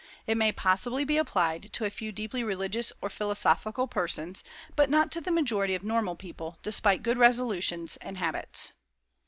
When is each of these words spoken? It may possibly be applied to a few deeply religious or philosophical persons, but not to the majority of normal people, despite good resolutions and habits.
It 0.25 0.35
may 0.35 0.51
possibly 0.51 1.03
be 1.03 1.17
applied 1.17 1.71
to 1.73 1.85
a 1.85 1.91
few 1.91 2.11
deeply 2.11 2.43
religious 2.43 2.91
or 3.03 3.09
philosophical 3.11 3.87
persons, 3.87 4.43
but 4.75 4.89
not 4.89 5.11
to 5.11 5.21
the 5.21 5.31
majority 5.31 5.75
of 5.75 5.83
normal 5.83 6.15
people, 6.15 6.57
despite 6.63 7.03
good 7.03 7.19
resolutions 7.19 7.97
and 7.97 8.17
habits. 8.17 8.73